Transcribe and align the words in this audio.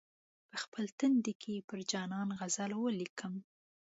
په 0.51 0.57
خپل 0.63 0.85
تندي 0.99 1.33
کې 1.41 1.65
پر 1.69 1.79
جانان 1.91 2.27
غزل 2.39 2.71
ولیکم. 2.77 3.33